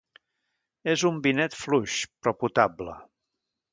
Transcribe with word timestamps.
És 0.93 1.03
un 1.09 1.19
vinet 1.27 1.57
fluix, 1.65 1.99
però 2.21 2.35
potable. 2.45 2.97